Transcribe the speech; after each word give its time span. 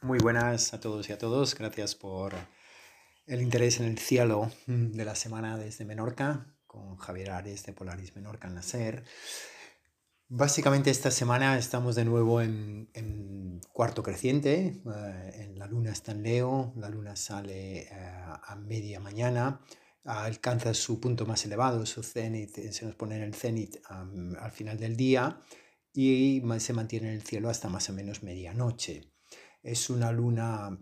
Muy 0.00 0.20
buenas 0.20 0.74
a 0.74 0.80
todos 0.80 1.08
y 1.08 1.12
a 1.12 1.18
todos. 1.18 1.56
Gracias 1.56 1.96
por 1.96 2.32
el 3.26 3.42
interés 3.42 3.80
en 3.80 3.86
el 3.86 3.98
cielo 3.98 4.48
de 4.66 5.04
la 5.04 5.16
semana 5.16 5.58
desde 5.58 5.84
Menorca 5.84 6.54
con 6.68 6.96
Javier 6.96 7.32
Ares 7.32 7.66
de 7.66 7.72
Polaris 7.72 8.14
Menorca 8.14 8.46
en 8.46 8.54
la 8.54 8.62
SER. 8.62 9.02
Básicamente 10.28 10.90
esta 10.90 11.10
semana 11.10 11.58
estamos 11.58 11.96
de 11.96 12.04
nuevo 12.04 12.40
en, 12.40 13.60
cuarto 13.72 14.04
creciente. 14.04 14.80
Eh, 14.86 15.32
en 15.34 15.58
la 15.58 15.66
luna 15.66 15.90
está 15.90 16.12
en 16.12 16.22
Leo, 16.22 16.72
la 16.76 16.90
luna 16.90 17.16
sale 17.16 17.80
eh, 17.80 17.90
a 17.90 18.54
media 18.54 19.00
mañana, 19.00 19.60
alcanza 20.04 20.74
su 20.74 21.00
punto 21.00 21.26
más 21.26 21.44
elevado, 21.44 21.84
su 21.86 22.04
cenit, 22.04 22.54
se 22.70 22.86
nos 22.86 22.94
pone 22.94 23.16
en 23.16 23.22
el 23.22 23.34
cenit 23.34 23.78
al 23.88 24.52
final 24.52 24.78
del 24.78 24.96
día 24.96 25.40
y 25.92 26.40
se 26.58 26.72
mantiene 26.72 27.08
en 27.08 27.14
el 27.14 27.22
cielo 27.22 27.50
hasta 27.50 27.68
más 27.68 27.90
o 27.90 27.92
menos 27.92 28.22
medianoche. 28.22 29.17
Es 29.62 29.90
una 29.90 30.12
luna 30.12 30.78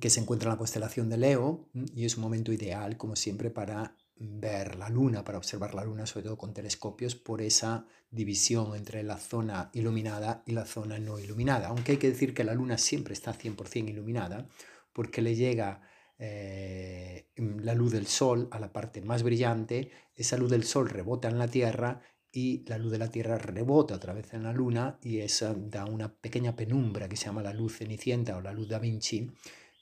que 0.00 0.10
se 0.10 0.20
encuentra 0.20 0.48
en 0.48 0.54
la 0.54 0.58
constelación 0.58 1.08
de 1.08 1.16
Leo 1.16 1.68
y 1.72 2.04
es 2.04 2.16
un 2.16 2.22
momento 2.22 2.52
ideal, 2.52 2.96
como 2.96 3.16
siempre, 3.16 3.50
para 3.50 3.96
ver 4.18 4.76
la 4.76 4.88
luna, 4.88 5.24
para 5.24 5.38
observar 5.38 5.74
la 5.74 5.84
luna, 5.84 6.06
sobre 6.06 6.24
todo 6.24 6.38
con 6.38 6.54
telescopios, 6.54 7.14
por 7.14 7.42
esa 7.42 7.86
división 8.10 8.74
entre 8.74 9.02
la 9.02 9.18
zona 9.18 9.70
iluminada 9.74 10.42
y 10.46 10.52
la 10.52 10.64
zona 10.64 10.98
no 10.98 11.18
iluminada. 11.18 11.68
Aunque 11.68 11.92
hay 11.92 11.98
que 11.98 12.10
decir 12.10 12.34
que 12.34 12.44
la 12.44 12.54
luna 12.54 12.78
siempre 12.78 13.14
está 13.14 13.34
100% 13.34 13.88
iluminada, 13.88 14.46
porque 14.92 15.20
le 15.20 15.34
llega 15.34 15.82
eh, 16.18 17.28
la 17.36 17.74
luz 17.74 17.92
del 17.92 18.06
sol 18.06 18.48
a 18.50 18.58
la 18.58 18.72
parte 18.72 19.02
más 19.02 19.22
brillante, 19.22 19.90
esa 20.14 20.38
luz 20.38 20.50
del 20.50 20.64
sol 20.64 20.88
rebota 20.88 21.28
en 21.28 21.38
la 21.38 21.48
Tierra 21.48 22.00
y 22.36 22.62
la 22.66 22.76
luz 22.76 22.92
de 22.92 22.98
la 22.98 23.10
Tierra 23.10 23.38
rebota 23.38 23.94
otra 23.94 24.12
vez 24.12 24.34
en 24.34 24.42
la 24.42 24.52
Luna 24.52 24.98
y 25.02 25.20
esa 25.20 25.54
da 25.54 25.86
una 25.86 26.12
pequeña 26.12 26.54
penumbra 26.54 27.08
que 27.08 27.16
se 27.16 27.24
llama 27.24 27.42
la 27.42 27.54
luz 27.54 27.78
cenicienta 27.78 28.36
o 28.36 28.42
la 28.42 28.52
luz 28.52 28.68
da 28.68 28.78
Vinci, 28.78 29.30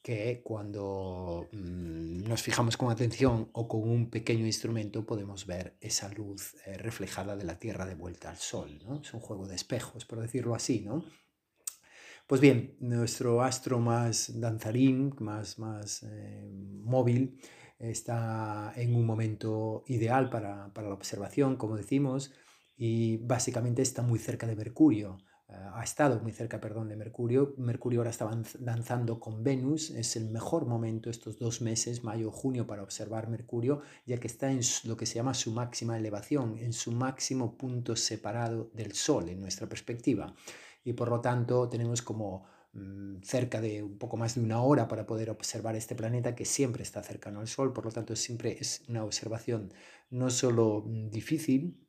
que 0.00 0.40
cuando 0.44 1.48
mm, 1.50 2.22
nos 2.22 2.42
fijamos 2.42 2.76
con 2.76 2.92
atención 2.92 3.48
o 3.54 3.66
con 3.66 3.82
un 3.82 4.08
pequeño 4.08 4.46
instrumento 4.46 5.04
podemos 5.04 5.46
ver 5.46 5.76
esa 5.80 6.08
luz 6.10 6.54
eh, 6.64 6.78
reflejada 6.78 7.34
de 7.34 7.44
la 7.44 7.58
Tierra 7.58 7.86
de 7.86 7.96
vuelta 7.96 8.30
al 8.30 8.36
Sol. 8.36 8.78
¿no? 8.86 9.00
Es 9.00 9.12
un 9.12 9.20
juego 9.20 9.48
de 9.48 9.56
espejos, 9.56 10.04
por 10.04 10.20
decirlo 10.20 10.54
así. 10.54 10.82
¿no? 10.82 11.04
Pues 12.28 12.40
bien, 12.40 12.76
nuestro 12.78 13.42
astro 13.42 13.80
más 13.80 14.38
danzarín, 14.38 15.12
más, 15.18 15.58
más 15.58 16.04
eh, 16.04 16.48
móvil, 16.84 17.36
está 17.80 18.72
en 18.76 18.94
un 18.94 19.04
momento 19.04 19.82
ideal 19.88 20.30
para, 20.30 20.72
para 20.72 20.86
la 20.86 20.94
observación, 20.94 21.56
como 21.56 21.76
decimos, 21.76 22.32
y 22.76 23.18
básicamente 23.18 23.82
está 23.82 24.02
muy 24.02 24.18
cerca 24.18 24.46
de 24.46 24.56
Mercurio. 24.56 25.18
Eh, 25.48 25.54
ha 25.74 25.84
estado 25.84 26.20
muy 26.20 26.32
cerca, 26.32 26.60
perdón, 26.60 26.88
de 26.88 26.96
Mercurio. 26.96 27.54
Mercurio 27.58 28.00
ahora 28.00 28.10
está 28.10 28.28
danzando 28.58 29.20
con 29.20 29.44
Venus. 29.44 29.90
Es 29.90 30.16
el 30.16 30.30
mejor 30.30 30.66
momento 30.66 31.10
estos 31.10 31.38
dos 31.38 31.60
meses, 31.60 32.02
mayo, 32.02 32.30
junio, 32.30 32.66
para 32.66 32.82
observar 32.82 33.28
Mercurio, 33.28 33.82
ya 34.06 34.18
que 34.18 34.26
está 34.26 34.50
en 34.50 34.60
lo 34.84 34.96
que 34.96 35.06
se 35.06 35.16
llama 35.16 35.34
su 35.34 35.52
máxima 35.52 35.96
elevación, 35.96 36.58
en 36.58 36.72
su 36.72 36.92
máximo 36.92 37.56
punto 37.56 37.96
separado 37.96 38.70
del 38.74 38.92
Sol, 38.92 39.28
en 39.28 39.40
nuestra 39.40 39.68
perspectiva. 39.68 40.34
Y 40.82 40.92
por 40.94 41.08
lo 41.08 41.20
tanto 41.20 41.68
tenemos 41.68 42.02
como 42.02 42.46
mm, 42.72 43.22
cerca 43.22 43.60
de 43.60 43.82
un 43.82 43.98
poco 43.98 44.16
más 44.16 44.34
de 44.34 44.42
una 44.42 44.62
hora 44.62 44.88
para 44.88 45.06
poder 45.06 45.30
observar 45.30 45.76
este 45.76 45.94
planeta 45.94 46.34
que 46.34 46.44
siempre 46.44 46.82
está 46.82 47.02
cercano 47.02 47.40
al 47.40 47.48
Sol, 47.48 47.72
por 47.72 47.84
lo 47.84 47.92
tanto 47.92 48.16
siempre 48.16 48.56
es 48.60 48.82
una 48.88 49.04
observación 49.04 49.72
no 50.10 50.30
solo 50.30 50.84
mm, 50.86 51.10
difícil, 51.10 51.84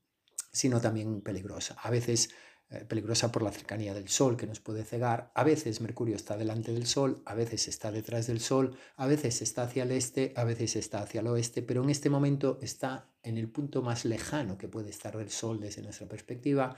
sino 0.56 0.80
también 0.80 1.22
peligrosa. 1.22 1.76
A 1.84 1.90
veces 1.90 2.30
eh, 2.70 2.84
peligrosa 2.84 3.32
por 3.32 3.44
la 3.44 3.52
cercanía 3.52 3.94
del 3.94 4.08
Sol 4.08 4.38
que 4.38 4.48
nos 4.48 4.60
puede 4.60 4.84
cegar. 4.84 5.32
A 5.36 5.44
veces 5.44 5.82
Mercurio 5.82 6.16
está 6.16 6.36
delante 6.36 6.74
del 6.74 6.88
Sol, 6.88 7.22
a 7.26 7.36
veces 7.36 7.68
está 7.68 7.92
detrás 7.92 8.26
del 8.26 8.40
Sol, 8.40 8.76
a 8.96 9.06
veces 9.06 9.44
está 9.44 9.64
hacia 9.64 9.84
el 9.84 9.92
este, 9.92 10.34
a 10.36 10.44
veces 10.46 10.76
está 10.76 11.04
hacia 11.04 11.22
el 11.22 11.28
oeste, 11.28 11.62
pero 11.62 11.84
en 11.84 11.92
este 11.92 12.10
momento 12.10 12.58
está 12.64 13.08
en 13.22 13.38
el 13.38 13.50
punto 13.50 13.84
más 13.84 14.04
lejano 14.06 14.58
que 14.58 14.68
puede 14.68 14.90
estar 14.90 15.16
del 15.16 15.30
Sol 15.30 15.60
desde 15.60 15.84
nuestra 15.84 16.08
perspectiva 16.08 16.76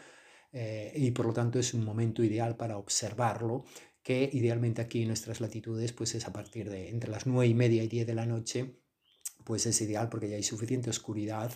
eh, 0.51 0.91
y 0.95 1.11
por 1.11 1.27
lo 1.27 1.33
tanto 1.33 1.59
es 1.59 1.73
un 1.73 1.85
momento 1.85 2.23
ideal 2.23 2.57
para 2.57 2.77
observarlo 2.77 3.63
que 4.03 4.29
idealmente 4.33 4.81
aquí 4.81 5.03
en 5.03 5.07
nuestras 5.07 5.39
latitudes 5.39 5.93
pues 5.93 6.15
es 6.15 6.27
a 6.27 6.33
partir 6.33 6.69
de 6.69 6.89
entre 6.89 7.11
las 7.11 7.27
9 7.27 7.47
y 7.47 7.53
media 7.53 7.83
y 7.83 7.87
10 7.87 8.07
de 8.07 8.15
la 8.15 8.25
noche 8.25 8.79
pues 9.45 9.65
es 9.65 9.79
ideal 9.81 10.09
porque 10.09 10.29
ya 10.29 10.35
hay 10.35 10.43
suficiente 10.43 10.89
oscuridad 10.89 11.51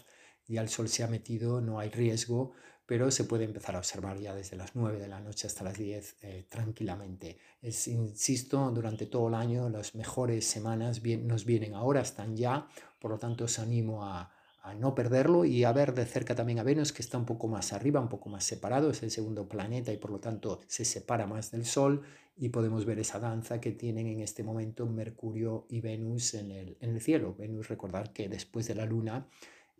ya 0.51 0.62
el 0.62 0.69
sol 0.69 0.89
se 0.89 1.03
ha 1.03 1.07
metido, 1.07 1.62
no 1.62 1.79
hay 1.79 1.89
riesgo, 1.89 2.51
pero 2.85 3.09
se 3.09 3.23
puede 3.23 3.45
empezar 3.45 3.75
a 3.75 3.79
observar 3.79 4.19
ya 4.19 4.35
desde 4.35 4.57
las 4.57 4.75
9 4.75 5.00
de 5.00 5.07
la 5.07 5.22
noche 5.22 5.47
hasta 5.47 5.63
las 5.63 5.78
10 5.78 6.17
eh, 6.22 6.45
tranquilamente. 6.50 7.38
Es, 7.62 7.88
insisto, 7.88 8.69
durante 8.72 9.06
todo 9.06 9.29
el 9.29 9.35
año 9.35 9.69
las 9.69 9.95
mejores 9.95 10.45
semanas 10.45 11.01
nos 11.03 11.45
vienen 11.45 11.73
ahora, 11.73 12.01
están 12.01 12.35
ya, 12.35 12.67
por 13.00 13.11
lo 13.11 13.17
tanto 13.17 13.45
os 13.45 13.59
animo 13.59 14.03
a, 14.03 14.31
a 14.63 14.73
no 14.75 14.94
perderlo 14.94 15.45
y 15.45 15.63
a 15.63 15.72
ver 15.72 15.94
de 15.94 16.06
cerca 16.06 16.35
también 16.35 16.59
a 16.59 16.63
Venus 16.63 16.94
que 16.94 17.01
está 17.01 17.17
un 17.17 17.25
poco 17.25 17.47
más 17.47 17.73
arriba, 17.73 18.00
un 18.00 18.09
poco 18.09 18.29
más 18.29 18.44
separado, 18.44 18.91
es 18.91 19.01
el 19.03 19.11
segundo 19.11 19.47
planeta 19.47 19.91
y 19.91 19.97
por 19.97 20.11
lo 20.11 20.19
tanto 20.19 20.59
se 20.67 20.85
separa 20.85 21.25
más 21.25 21.51
del 21.51 21.66
Sol 21.66 22.03
y 22.38 22.50
podemos 22.50 22.85
ver 22.85 23.00
esa 23.00 23.19
danza 23.19 23.59
que 23.59 23.72
tienen 23.72 24.07
en 24.07 24.19
este 24.19 24.44
momento 24.44 24.85
Mercurio 24.85 25.66
y 25.69 25.81
Venus 25.81 26.34
en 26.35 26.51
el, 26.51 26.78
en 26.79 26.91
el 26.91 27.01
cielo. 27.01 27.35
Venus, 27.38 27.69
recordar 27.69 28.13
que 28.13 28.29
después 28.29 28.67
de 28.67 28.75
la 28.75 28.85
Luna 28.85 29.28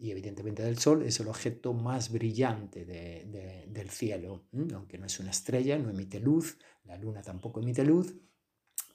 y 0.02 0.10
evidentemente 0.10 0.64
del 0.64 0.80
Sol 0.80 1.04
es 1.04 1.20
el 1.20 1.28
objeto 1.28 1.74
más 1.74 2.12
brillante 2.12 2.86
del 2.86 3.90
cielo, 3.92 4.48
aunque 4.74 4.98
no 4.98 5.06
es 5.06 5.20
una 5.20 5.30
estrella, 5.30 5.78
no 5.78 5.92
emite 5.92 6.20
luz, 6.20 6.58
la 6.86 6.98
Luna 6.98 7.22
tampoco 7.22 7.60
emite 7.62 7.86
luz, 7.86 8.16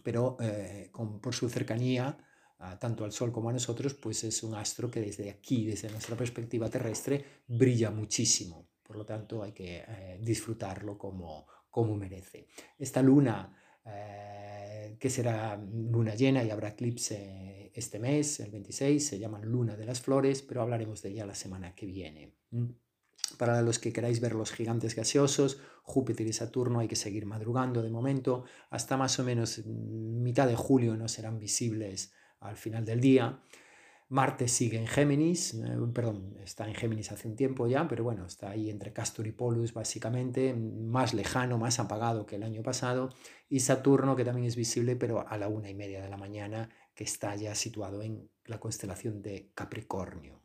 pero 0.03 0.37
eh, 0.41 0.91
por 0.93 1.33
su 1.33 1.49
cercanía 1.49 2.19
tanto 2.81 3.05
al 3.05 3.13
Sol 3.13 3.33
como 3.33 3.51
a 3.51 3.53
nosotros, 3.53 3.95
pues 3.95 4.25
es 4.25 4.43
un 4.43 4.55
astro 4.55 4.91
que 4.91 5.01
desde 5.01 5.31
aquí, 5.31 5.67
desde 5.67 5.91
nuestra 5.91 6.17
perspectiva 6.17 6.69
terrestre, 6.69 7.43
brilla 7.47 7.91
muchísimo. 7.91 8.69
Por 8.83 8.97
lo 8.97 9.05
tanto, 9.05 9.43
hay 9.43 9.53
que 9.53 9.85
eh, 9.87 10.19
disfrutarlo 10.23 10.97
como, 10.97 11.47
como 11.69 11.97
merece. 11.97 12.49
Esta 12.79 13.03
luna 13.03 13.55
eh, 13.87 14.97
que 14.99 15.11
será 15.11 15.57
luna 15.57 16.15
llena 16.15 16.43
y 16.45 16.51
habrá 16.51 16.71
eclipse 16.71 17.71
este 17.75 17.99
mes, 17.99 18.41
el 18.41 18.51
26, 18.51 19.07
se 19.07 19.19
llama 19.19 19.39
Luna 19.41 19.77
de 19.77 19.85
las 19.85 20.01
Flores, 20.01 20.43
pero 20.43 20.63
hablaremos 20.63 21.03
de 21.03 21.11
ella 21.11 21.27
la 21.27 21.35
semana 21.35 21.75
que 21.75 21.85
viene. 21.85 22.35
Para 23.39 23.61
los 23.61 23.79
que 23.79 23.93
queráis 23.93 24.21
ver 24.21 24.35
los 24.35 24.51
gigantes 24.51 24.95
gaseosos, 24.95 25.61
Júpiter 25.83 26.27
y 26.27 26.33
Saturno 26.33 26.79
hay 26.79 26.89
que 26.89 26.97
seguir 26.97 27.27
madrugando 27.27 27.83
de 27.83 27.91
momento. 27.91 28.45
Hasta 28.71 28.97
más 28.97 29.19
o 29.19 29.25
menos 29.25 29.65
mitad 29.67 30.47
de 30.49 30.57
julio 30.57 30.97
no 30.97 31.07
serán 31.07 31.39
visibles 31.39 32.13
al 32.41 32.57
final 32.57 32.85
del 32.85 33.01
día. 33.01 33.43
Marte 34.09 34.47
sigue 34.47 34.79
en 34.79 34.87
Géminis, 34.87 35.55
eh, 35.55 35.77
perdón, 35.93 36.37
está 36.45 36.69
en 36.69 36.75
Géminis 36.75 37.11
hace 37.11 37.27
un 37.27 37.35
tiempo 37.35 37.67
ya, 37.67 37.89
pero 37.89 38.05
bueno, 38.05 38.25
está 38.25 38.51
ahí 38.51 38.71
entre 38.71 38.93
Castor 38.93 39.27
y 39.27 39.33
Polus 39.33 39.75
básicamente, 39.75 40.55
más 40.55 41.13
lejano, 41.13 41.59
más 41.59 41.81
apagado 41.81 42.25
que 42.25 42.37
el 42.37 42.45
año 42.45 42.63
pasado, 42.63 43.09
y 43.49 43.61
Saturno 43.61 44.15
que 44.15 44.25
también 44.25 44.47
es 44.47 44.55
visible, 44.55 44.95
pero 44.95 45.27
a 45.29 45.37
la 45.39 45.49
una 45.49 45.71
y 45.71 45.75
media 45.75 46.03
de 46.03 46.09
la 46.09 46.17
mañana, 46.17 46.71
que 46.95 47.03
está 47.03 47.35
ya 47.35 47.55
situado 47.57 48.01
en 48.03 48.31
la 48.45 48.61
constelación 48.61 49.23
de 49.23 49.51
Capricornio. 49.55 50.41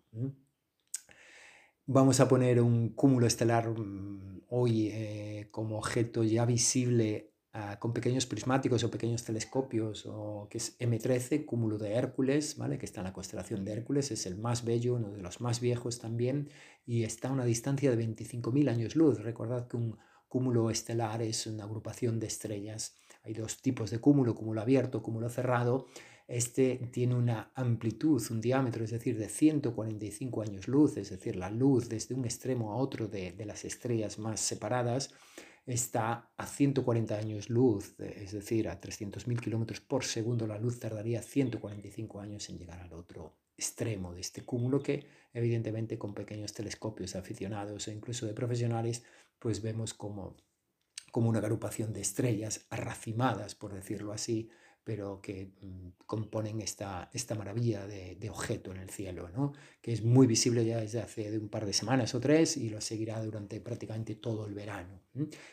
Vamos 1.85 2.19
a 2.19 2.27
poner 2.27 2.61
un 2.61 2.89
cúmulo 2.89 3.27
estelar 3.27 3.69
mm, 3.69 4.41
hoy 4.49 4.89
eh, 4.91 5.47
como 5.51 5.77
objeto 5.77 6.23
ya 6.23 6.45
visible 6.45 7.30
Ah, 7.53 7.77
con 7.79 7.91
pequeños 7.91 8.25
prismáticos 8.25 8.81
o 8.85 8.89
pequeños 8.89 9.25
telescopios, 9.25 10.05
o, 10.05 10.47
que 10.49 10.57
es 10.57 10.79
M13, 10.79 11.43
cúmulo 11.45 11.77
de 11.77 11.91
Hércules, 11.95 12.55
¿vale? 12.55 12.77
que 12.77 12.85
está 12.85 13.01
en 13.01 13.07
la 13.07 13.13
constelación 13.13 13.65
de 13.65 13.73
Hércules, 13.73 14.09
es 14.11 14.25
el 14.25 14.37
más 14.37 14.63
bello, 14.63 14.95
uno 14.95 15.11
de 15.11 15.21
los 15.21 15.41
más 15.41 15.59
viejos 15.59 15.99
también, 15.99 16.49
y 16.85 17.03
está 17.03 17.27
a 17.27 17.33
una 17.33 17.43
distancia 17.43 17.93
de 17.93 18.07
25.000 18.07 18.69
años 18.69 18.95
luz. 18.95 19.19
Recordad 19.19 19.67
que 19.67 19.75
un 19.75 19.97
cúmulo 20.29 20.69
estelar 20.69 21.21
es 21.21 21.45
una 21.45 21.65
agrupación 21.65 22.21
de 22.21 22.27
estrellas. 22.27 22.95
Hay 23.23 23.33
dos 23.33 23.61
tipos 23.61 23.91
de 23.91 23.99
cúmulo, 23.99 24.33
cúmulo 24.33 24.61
abierto, 24.61 25.03
cúmulo 25.03 25.27
cerrado. 25.27 25.87
Este 26.29 26.77
tiene 26.93 27.15
una 27.15 27.51
amplitud, 27.53 28.23
un 28.31 28.39
diámetro, 28.39 28.85
es 28.85 28.91
decir, 28.91 29.17
de 29.17 29.27
145 29.27 30.41
años 30.41 30.69
luz, 30.69 30.95
es 30.95 31.09
decir, 31.09 31.35
la 31.35 31.49
luz 31.49 31.89
desde 31.89 32.15
un 32.15 32.23
extremo 32.23 32.71
a 32.71 32.77
otro 32.77 33.09
de, 33.09 33.33
de 33.33 33.45
las 33.45 33.65
estrellas 33.65 34.19
más 34.19 34.39
separadas 34.39 35.13
está 35.65 36.31
a 36.37 36.45
140 36.45 37.15
años 37.15 37.49
luz, 37.49 37.95
es 37.99 38.31
decir, 38.31 38.67
a 38.67 38.79
300.000 38.79 39.39
kilómetros 39.39 39.79
por 39.79 40.03
segundo, 40.03 40.47
la 40.47 40.57
luz 40.57 40.79
tardaría 40.79 41.21
145 41.21 42.19
años 42.19 42.49
en 42.49 42.57
llegar 42.57 42.79
al 42.79 42.93
otro 42.93 43.35
extremo 43.57 44.13
de 44.13 44.21
este 44.21 44.41
cúmulo 44.43 44.81
que 44.81 45.05
evidentemente 45.33 45.97
con 45.99 46.13
pequeños 46.13 46.53
telescopios 46.53 47.15
aficionados 47.15 47.87
e 47.87 47.93
incluso 47.93 48.25
de 48.25 48.33
profesionales, 48.33 49.03
pues 49.39 49.61
vemos 49.61 49.93
como, 49.93 50.35
como 51.11 51.29
una 51.29 51.39
agrupación 51.39 51.93
de 51.93 52.01
estrellas 52.01 52.65
arracimadas, 52.69 53.55
por 53.55 53.73
decirlo 53.73 54.13
así, 54.13 54.49
pero 54.83 55.21
que 55.21 55.51
mm, 55.61 55.89
componen 56.05 56.59
esta, 56.61 57.09
esta 57.13 57.35
maravilla 57.35 57.85
de, 57.85 58.29
objeto 58.29 58.71
en 58.71 58.77
el 58.77 58.89
cielo, 58.89 59.29
¿no? 59.29 59.53
que 59.81 59.91
es 59.91 60.03
muy 60.03 60.25
visible 60.25 60.65
ya 60.65 60.79
desde 60.79 61.01
hace 61.01 61.37
un 61.37 61.49
par 61.49 61.65
de 61.65 61.73
semanas 61.73 62.15
o 62.15 62.19
tres 62.19 62.55
y 62.57 62.69
lo 62.69 62.79
seguirá 62.81 63.21
durante 63.23 63.59
prácticamente 63.59 64.15
todo 64.15 64.45
el 64.45 64.53
verano. 64.53 65.01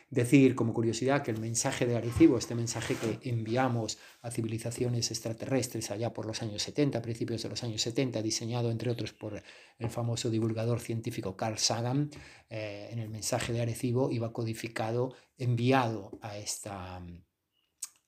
Decir 0.09 0.55
como 0.55 0.73
curiosidad 0.73 1.21
que 1.21 1.31
el 1.31 1.39
mensaje 1.39 1.85
de 1.85 1.97
Arecibo, 1.97 2.37
este 2.37 2.55
mensaje 2.55 2.95
que 2.95 3.29
enviamos 3.29 3.97
a 4.21 4.31
civilizaciones 4.31 5.11
extraterrestres 5.11 5.91
allá 5.91 6.13
por 6.13 6.25
los 6.25 6.41
años 6.41 6.63
70, 6.63 7.01
principios 7.01 7.43
de 7.43 7.49
los 7.49 7.63
años 7.63 7.81
70, 7.81 8.21
diseñado 8.21 8.71
entre 8.71 8.89
otros 8.89 9.11
por 9.11 9.43
el 9.77 9.89
famoso 9.89 10.29
divulgador 10.29 10.79
científico 10.79 11.35
Carl 11.35 11.57
Sagan, 11.57 12.09
eh, 12.49 12.89
en 12.91 12.99
el 12.99 13.09
mensaje 13.09 13.51
de 13.51 13.61
Arecibo 13.61 14.11
iba 14.11 14.31
codificado, 14.31 15.13
enviado 15.37 16.17
a 16.21 16.37
esta 16.37 17.01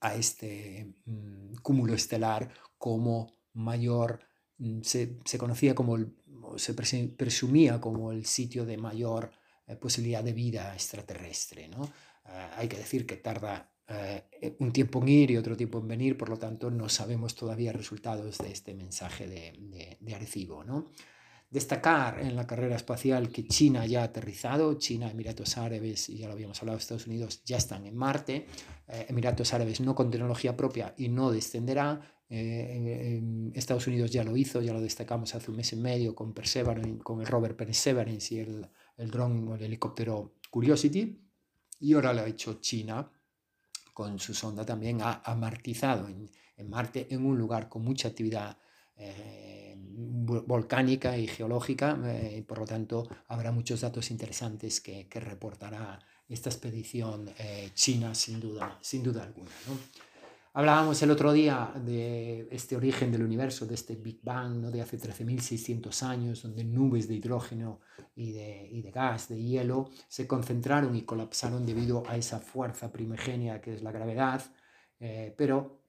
a 0.02 0.16
este 0.16 0.94
mm, 1.06 1.56
cúmulo 1.62 1.94
estelar 1.94 2.50
como 2.78 3.34
mayor, 3.54 4.20
mm, 4.58 4.82
se, 4.82 5.38
conocía 5.38 5.76
como, 5.76 5.98
se 6.58 6.74
presumía 6.74 7.80
como 7.80 8.12
el 8.12 8.26
sitio 8.26 8.66
de 8.66 8.78
mayor 8.78 9.32
eh, 9.68 9.76
posibilidad 9.76 10.24
de 10.24 10.34
vida 10.34 10.74
extraterrestre. 10.74 11.70
¿no? 11.70 11.92
Ah, 12.26 12.56
hay 12.58 12.68
que 12.68 12.78
decir 12.78 13.06
que 13.06 13.18
tarda 13.18 13.72
eh, 13.88 14.56
un 14.60 14.72
tiempo 14.72 15.02
en 15.02 15.08
ir 15.10 15.32
y 15.32 15.38
otro 15.38 15.56
tiempo 15.56 15.80
en 15.80 15.88
venir, 15.88 16.18
por 16.18 16.30
lo 16.30 16.38
tanto 16.38 16.72
no 16.72 16.90
sabemos 16.90 17.36
todavía 17.36 17.72
resultados 17.72 18.38
de 18.40 18.52
este 18.52 18.74
mensaje 18.74 19.28
de, 19.28 19.54
de, 19.60 19.98
de 20.00 20.16
Arecibo. 20.16 20.64
¿no? 20.64 20.92
Destacar 21.52 22.22
en 22.22 22.34
la 22.34 22.48
carrera 22.48 22.78
espacial 22.78 23.30
que 23.30 23.46
China 23.46 23.86
ya 23.86 24.02
ha 24.02 24.06
aterrizado, 24.06 24.76
China, 24.76 25.12
Emiratos 25.12 25.58
Árabes, 25.58 26.08
y 26.08 26.18
ya 26.18 26.28
lo 26.28 26.34
habíamos 26.34 26.62
hablado, 26.62 26.78
Estados 26.78 27.08
Unidos 27.08 27.44
ya 27.44 27.58
están 27.58 27.86
en 27.86 27.98
Marte, 27.98 28.48
eh, 28.88 29.06
Emiratos 29.10 29.54
Árabes 29.54 29.82
no 29.82 29.94
con 29.94 30.10
tecnología 30.10 30.56
propia 30.56 30.94
y 30.98 31.10
no 31.10 31.30
descenderá, 31.30 32.00
eh, 32.30 33.22
Estados 33.54 33.86
Unidos 33.88 34.12
ya 34.12 34.24
lo 34.24 34.38
hizo, 34.38 34.62
ya 34.62 34.72
lo 34.72 34.80
destacamos 34.80 35.36
hace 35.36 35.52
un 35.52 35.58
mes 35.58 35.74
y 35.74 35.76
medio 35.76 36.16
con 36.16 36.34
Perseverance, 36.34 37.04
con 37.04 37.20
el 37.20 37.28
rover 37.28 37.58
Perseverance 37.58 38.34
y 38.34 38.40
el, 38.40 38.70
el 38.96 39.12
dron 39.12 39.50
o 39.50 39.56
el 39.56 39.64
helicóptero 39.64 40.36
Curiosity, 40.50 41.22
y 41.82 41.94
ahora 41.94 42.14
lo 42.14 42.22
ha 42.22 42.28
hecho 42.28 42.62
China 42.62 43.12
con 43.94 44.20
su 44.20 44.34
sonda 44.34 44.66
también, 44.66 45.02
ha 45.02 45.22
amartizado 45.26 46.08
en, 46.08 46.30
en 46.56 46.70
Marte 46.70 47.08
en 47.10 47.26
un 47.26 47.38
lugar 47.38 47.68
con 47.68 47.84
mucha 47.84 48.08
actividad 48.08 48.58
eh, 48.96 49.61
volcánica 50.26 51.18
y 51.18 51.28
geológica, 51.28 52.00
eh, 52.06 52.38
y 52.40 52.42
por 52.42 52.60
lo 52.60 52.66
tanto 52.66 53.08
habrá 53.28 53.52
muchos 53.52 53.82
datos 53.82 54.12
interesantes 54.12 54.82
que, 54.82 55.08
que 55.08 55.20
reportará 55.20 56.00
esta 56.30 56.50
expedición 56.50 57.30
eh, 57.38 57.72
china 57.74 58.16
sin 58.16 58.40
duda, 58.40 58.78
sin 58.82 59.04
duda 59.04 59.24
alguna. 59.24 59.52
¿no? 59.68 59.78
Hablábamos 60.54 61.02
el 61.02 61.12
otro 61.12 61.32
día 61.32 61.72
de 61.76 62.48
este 62.52 62.76
origen 62.76 63.12
del 63.12 63.24
universo, 63.24 63.66
de 63.66 63.76
este 63.76 63.96
Big 63.96 64.20
Bang 64.22 64.58
¿no? 64.58 64.72
de 64.72 64.82
hace 64.82 65.00
13.600 65.00 66.04
años, 66.04 66.44
donde 66.44 66.64
nubes 66.64 67.08
de 67.08 67.16
hidrógeno 67.16 67.80
y 68.16 68.32
de, 68.34 68.68
y 68.72 68.82
de, 68.82 68.92
gas, 68.92 69.30
de 69.30 69.42
hielo, 69.42 69.90
se 70.08 70.28
concentraron 70.28 70.96
y 70.96 71.04
colapsaron 71.04 71.66
debido 71.66 72.04
a 72.08 72.18
esa 72.18 72.40
fuerza 72.40 72.92
primigenia 72.92 73.62
que 73.62 73.74
es 73.74 73.82
la 73.82 73.92
gravedad, 73.92 74.42
pero 75.36 75.81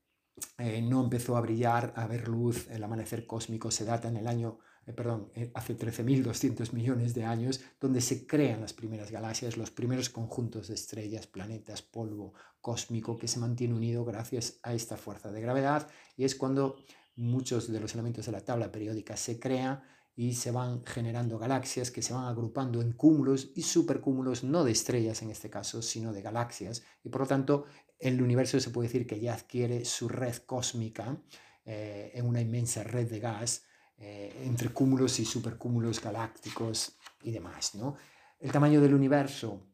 eh, 0.58 0.80
no 0.82 1.02
empezó 1.02 1.36
a 1.36 1.40
brillar, 1.40 1.92
a 1.96 2.06
ver 2.06 2.28
luz, 2.28 2.68
el 2.70 2.82
amanecer 2.82 3.26
cósmico 3.26 3.70
se 3.70 3.84
data 3.84 4.08
en 4.08 4.16
el 4.16 4.26
año, 4.26 4.58
eh, 4.86 4.92
perdón, 4.92 5.30
eh, 5.34 5.50
hace 5.54 5.76
13.200 5.76 6.72
millones 6.72 7.14
de 7.14 7.24
años, 7.24 7.60
donde 7.80 8.00
se 8.00 8.26
crean 8.26 8.60
las 8.60 8.72
primeras 8.72 9.10
galaxias, 9.10 9.56
los 9.56 9.70
primeros 9.70 10.08
conjuntos 10.08 10.68
de 10.68 10.74
estrellas, 10.74 11.26
planetas, 11.26 11.82
polvo 11.82 12.32
cósmico 12.60 13.18
que 13.18 13.28
se 13.28 13.38
mantiene 13.38 13.74
unido 13.74 14.04
gracias 14.04 14.58
a 14.62 14.72
esta 14.74 14.96
fuerza 14.96 15.30
de 15.30 15.40
gravedad 15.40 15.88
y 16.16 16.24
es 16.24 16.34
cuando 16.34 16.76
muchos 17.16 17.70
de 17.70 17.80
los 17.80 17.92
elementos 17.94 18.26
de 18.26 18.32
la 18.32 18.40
tabla 18.40 18.72
periódica 18.72 19.16
se 19.16 19.38
crean 19.38 19.82
y 20.14 20.34
se 20.34 20.50
van 20.50 20.84
generando 20.84 21.38
galaxias 21.38 21.90
que 21.90 22.02
se 22.02 22.12
van 22.12 22.26
agrupando 22.26 22.82
en 22.82 22.92
cúmulos 22.92 23.50
y 23.54 23.62
supercúmulos, 23.62 24.44
no 24.44 24.62
de 24.62 24.72
estrellas 24.72 25.22
en 25.22 25.30
este 25.30 25.48
caso, 25.48 25.80
sino 25.80 26.12
de 26.12 26.20
galaxias. 26.20 26.82
Y 27.02 27.08
por 27.08 27.22
lo 27.22 27.26
tanto, 27.26 27.64
el 28.02 28.20
universo 28.20 28.58
se 28.58 28.70
puede 28.70 28.88
decir 28.88 29.06
que 29.06 29.20
ya 29.20 29.34
adquiere 29.34 29.84
su 29.84 30.08
red 30.08 30.34
cósmica 30.38 31.16
eh, 31.64 32.10
en 32.14 32.26
una 32.26 32.40
inmensa 32.40 32.82
red 32.82 33.08
de 33.08 33.20
gas 33.20 33.64
eh, 33.96 34.42
entre 34.44 34.70
cúmulos 34.70 35.20
y 35.20 35.24
supercúmulos 35.24 36.02
galácticos 36.02 36.96
y 37.22 37.30
demás. 37.30 37.76
¿no? 37.76 37.96
El 38.40 38.50
tamaño 38.50 38.80
del 38.80 38.94
universo 38.94 39.68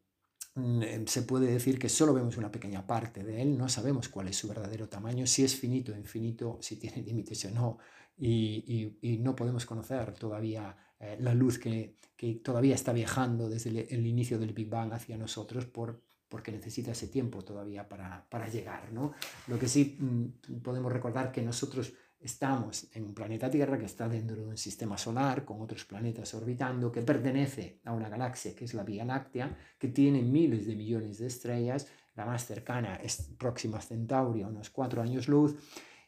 mm, 0.56 0.82
eh, 0.82 1.04
se 1.06 1.22
puede 1.22 1.50
decir 1.50 1.78
que 1.78 1.88
solo 1.88 2.12
vemos 2.12 2.36
una 2.36 2.52
pequeña 2.52 2.86
parte 2.86 3.24
de 3.24 3.40
él, 3.40 3.56
no 3.56 3.70
sabemos 3.70 4.10
cuál 4.10 4.28
es 4.28 4.36
su 4.36 4.46
verdadero 4.46 4.90
tamaño, 4.90 5.26
si 5.26 5.42
es 5.42 5.56
finito, 5.56 5.96
infinito, 5.96 6.58
si 6.60 6.76
tiene 6.76 7.00
límites 7.00 7.46
o 7.46 7.50
no, 7.50 7.78
y, 8.18 9.18
no 9.22 9.34
podemos 9.34 9.64
conocer 9.64 10.12
todavía 10.12 10.76
la 11.20 11.32
luz 11.32 11.58
que, 11.58 11.94
todavía 12.42 12.74
está 12.74 12.92
viajando 12.92 13.48
desde 13.48 13.70
el, 13.94 14.06
inicio 14.06 14.40
del 14.40 14.52
Big 14.52 14.68
Bang 14.68 14.92
hacia 14.92 15.16
nosotros 15.16 15.66
por, 15.66 16.02
porque 16.28 16.52
necesita 16.52 16.92
ese 16.92 17.08
tiempo 17.08 17.42
todavía 17.42 17.88
para, 17.88 18.26
para 18.28 18.48
llegar. 18.48 18.92
¿no? 18.92 19.12
Lo 19.46 19.58
que 19.58 19.68
sí 19.68 19.96
mm, 19.98 20.60
podemos 20.60 20.92
recordar 20.92 21.32
que 21.32 21.42
nosotros 21.42 21.92
estamos 22.20 22.88
en 22.94 23.04
un 23.04 23.14
planeta 23.14 23.50
Tierra 23.50 23.78
que 23.78 23.84
está 23.84 24.08
dentro 24.08 24.36
de 24.36 24.46
un 24.46 24.56
sistema 24.56 24.98
solar 24.98 25.44
con 25.44 25.60
otros 25.60 25.84
planetas 25.84 26.34
orbitando, 26.34 26.90
que 26.90 27.02
pertenece 27.02 27.80
a 27.84 27.92
una 27.92 28.08
galaxia 28.08 28.54
que 28.54 28.64
es 28.64 28.74
la 28.74 28.82
Vía 28.82 29.04
Láctea, 29.04 29.56
que 29.78 29.88
tiene 29.88 30.22
miles 30.22 30.66
de 30.66 30.74
millones 30.74 31.18
de 31.18 31.26
estrellas, 31.26 31.86
la 32.16 32.26
más 32.26 32.44
cercana 32.44 32.96
es 32.96 33.30
Próxima 33.38 33.80
Centauri, 33.80 34.42
a 34.42 34.48
unos 34.48 34.70
cuatro 34.70 35.00
años 35.00 35.28
luz, 35.28 35.54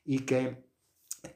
y 0.05 0.21
que 0.21 0.70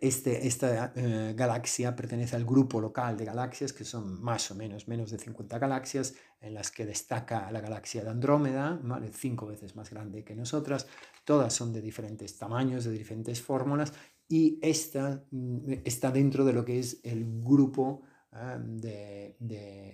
este, 0.01 0.47
esta 0.47 0.93
eh, 0.97 1.35
galaxia 1.37 1.95
pertenece 1.95 2.37
al 2.37 2.45
grupo 2.45 2.81
local 2.81 3.17
de 3.17 3.25
galaxias, 3.25 3.73
que 3.73 3.85
son 3.85 4.23
más 4.23 4.51
o 4.51 4.55
menos 4.55 4.89
menos 4.89 5.11
de 5.11 5.19
50 5.19 5.59
galaxias, 5.59 6.15
en 6.41 6.55
las 6.55 6.71
que 6.71 6.87
destaca 6.87 7.51
la 7.51 7.61
galaxia 7.61 8.03
de 8.03 8.11
Andrómeda, 8.11 8.79
¿vale? 8.83 9.11
cinco 9.13 9.47
veces 9.47 9.77
más 9.77 9.91
grande 9.91 10.25
que 10.25 10.35
nosotras. 10.35 10.87
Todas 11.25 11.53
son 11.53 11.73
de 11.73 11.83
diferentes 11.83 12.37
tamaños, 12.39 12.85
de 12.85 12.93
diferentes 12.93 13.43
fórmulas, 13.43 13.93
y 14.29 14.59
esta 14.63 15.25
mm, 15.31 15.73
está 15.85 16.11
dentro 16.11 16.45
de 16.45 16.53
lo 16.55 16.65
que 16.65 16.79
es 16.79 17.01
el 17.03 17.43
grupo 17.43 18.03
ah, 18.33 18.59
de, 18.59 19.37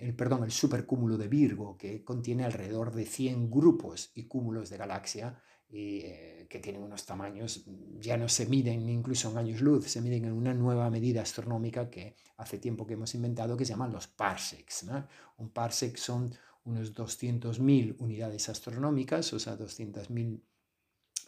el, 0.01 0.15
perdón, 0.15 0.43
el 0.45 0.51
supercúmulo 0.51 1.17
de 1.17 1.27
Virgo, 1.27 1.77
que 1.77 2.03
contiene 2.03 2.45
alrededor 2.45 2.93
de 2.93 3.05
100 3.05 3.51
grupos 3.51 4.11
y 4.15 4.27
cúmulos 4.27 4.69
de 4.69 4.77
galaxia 4.77 5.37
y, 5.71 5.99
eh, 5.99 6.47
que 6.49 6.59
tienen 6.59 6.83
unos 6.83 7.05
tamaños, 7.05 7.63
ya 7.99 8.17
no 8.17 8.27
se 8.27 8.45
miden 8.45 8.89
incluso 8.89 9.31
en 9.31 9.37
años 9.37 9.61
luz, 9.61 9.87
se 9.87 10.01
miden 10.01 10.25
en 10.25 10.33
una 10.33 10.53
nueva 10.53 10.89
medida 10.89 11.21
astronómica 11.21 11.89
que 11.89 12.15
hace 12.37 12.57
tiempo 12.57 12.85
que 12.85 12.95
hemos 12.95 13.15
inventado 13.15 13.55
que 13.55 13.65
se 13.65 13.71
llaman 13.71 13.93
los 13.93 14.07
parsecs. 14.07 14.85
Un 15.37 15.49
parsec 15.49 15.95
son 15.97 16.33
unos 16.65 16.93
200.000 16.93 17.95
unidades 17.99 18.49
astronómicas, 18.49 19.31
o 19.33 19.39
sea, 19.39 19.57
200.000 19.57 20.43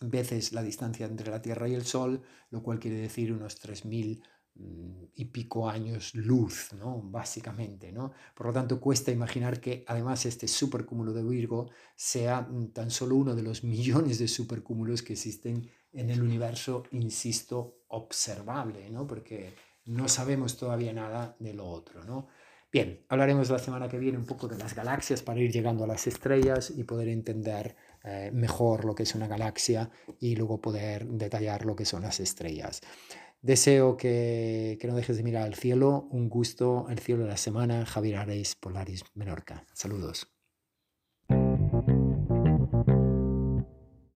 veces 0.02 0.52
la 0.52 0.62
distancia 0.62 1.06
entre 1.06 1.32
la 1.32 1.42
Tierra 1.42 1.70
y 1.70 1.74
el 1.74 1.86
Sol, 1.86 2.22
lo 2.50 2.62
cual 2.62 2.80
quiere 2.80 2.98
decir 2.98 3.32
unos 3.32 3.60
3.000 3.60 4.22
Mm, 4.22 4.33
y 4.56 5.26
pico 5.26 5.70
años 5.70 6.14
luz, 6.16 6.74
¿no? 6.78 7.02
Básicamente, 7.02 7.92
¿no? 7.92 8.12
Por 8.36 8.48
lo 8.48 8.54
tanto, 8.54 8.80
cuesta 8.80 9.12
imaginar 9.12 9.60
que 9.60 9.84
además 9.88 10.26
este 10.26 10.48
supercúmulo 10.48 11.14
de 11.14 11.24
Virgo 11.24 11.70
sea 11.96 12.42
mm, 12.42 12.68
tan 12.68 12.92
solo 12.92 13.16
uno 13.16 13.36
de 13.36 13.44
los 13.44 13.64
millones 13.64 14.20
de 14.20 14.28
supercúmulos 14.28 15.02
que 15.02 15.14
existen 15.14 15.70
en 15.92 16.10
el 16.10 16.22
universo, 16.22 16.84
insisto, 16.92 17.84
observable, 17.90 18.90
¿no? 18.90 19.06
Porque 19.06 19.54
no 19.86 20.08
sabemos 20.08 20.58
todavía 20.58 20.94
nada 20.94 21.36
de 21.40 21.54
lo 21.54 21.68
otro, 21.68 22.04
¿no? 22.04 22.28
Bien, 22.72 23.06
hablaremos 23.08 23.52
la 23.52 23.60
semana 23.60 23.88
que 23.88 24.00
viene 24.00 24.18
un 24.18 24.26
poco 24.26 24.48
de 24.48 24.58
las 24.58 24.74
galaxias 24.74 25.22
para 25.22 25.40
ir 25.40 25.52
llegando 25.52 25.84
a 25.84 25.88
las 25.88 26.08
estrellas 26.08 26.74
y 26.76 26.84
poder 26.84 27.08
entender 27.08 27.76
eh, 28.04 28.32
mejor 28.34 28.84
lo 28.84 28.96
que 28.96 29.04
es 29.04 29.14
una 29.14 29.28
galaxia 29.28 29.92
y 30.20 30.36
luego 30.36 30.60
poder 30.60 31.06
detallar 31.06 31.66
lo 31.66 31.76
que 31.76 31.86
son 31.86 32.02
las 32.02 32.20
estrellas. 32.20 32.82
Deseo 33.44 33.98
que, 33.98 34.80
no 34.88 34.96
dejes 34.96 35.18
de 35.18 35.24
mirar 35.24 35.44
al 35.44 35.56
cielo. 35.56 36.08
Un 36.12 36.30
gusto, 36.30 36.88
el 36.90 37.00
cielo 37.00 37.24
de 37.24 37.30
la 37.30 37.38
semana. 37.38 37.86
Javier 37.86 38.16
Ares, 38.16 38.56
Polaris, 38.56 39.04
Menorca. 39.16 39.66
Saludos. 39.74 40.33